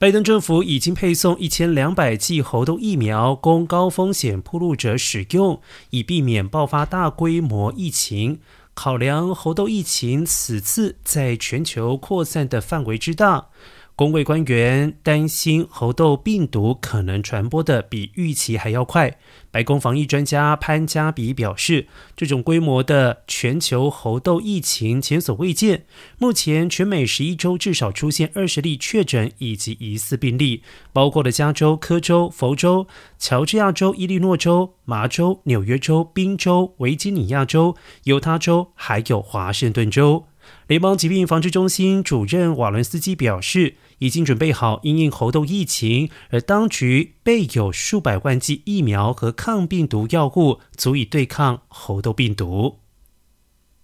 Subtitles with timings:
[0.00, 5.60] 拜登政府已经配送一千两百剂猴痘疫苗供高风险铺路者使用，
[5.90, 8.38] 以避免爆发大规模疫情。
[8.74, 13.48] 考量猴痘疫情此次在全球扩散的范围之大。
[13.98, 19.18] 工卫官员担心猴痘病毒可能传播的比预期还要快。
[19.50, 25.84] 白宫防疫专家潘加比表示，这种规模的全球猴痘疫情前所未见。
[26.16, 30.62] 目前，全美十一州至少出现二十例确诊以及疑似病例，
[30.92, 32.86] 包括了加州、科州、佛州、
[33.18, 37.74] 乔治亚州、伊利诺州、麻州、纽约州、宾州、维吉尼亚州、
[38.04, 40.26] 犹他州，还有华盛顿州。
[40.66, 52.80] 联邦疾病防治中心主任瓦伦斯基表示，已经准备好因应猴痘疫情，而当局备有数百万剂疫苗和抗病毒药物，足以对抗猴痘病毒。